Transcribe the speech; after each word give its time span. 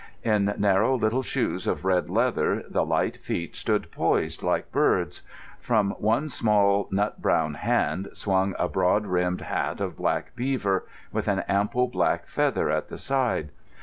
In 0.23 0.55
narrow 0.57 0.95
little 0.95 1.21
shoes 1.21 1.67
of 1.67 1.85
red 1.85 2.09
leather 2.09 2.63
the 2.67 2.83
light 2.83 3.17
feet 3.17 3.55
stood 3.55 3.91
poised 3.91 4.41
like 4.41 4.71
birds'. 4.71 5.21
From 5.59 5.91
one 5.99 6.27
small 6.27 6.87
nut 6.89 7.21
brown 7.21 7.53
hand 7.53 8.09
swung 8.13 8.55
a 8.57 8.67
broad 8.67 9.03
brimmed 9.03 9.41
hat 9.41 9.79
of 9.79 9.97
black 9.97 10.35
beaver, 10.35 10.87
with 11.11 11.27
an 11.27 11.43
ample 11.47 11.87
black 11.87 12.25
feather 12.25 12.71
at 12.71 12.87
the 12.89 12.97
side. 12.97 13.51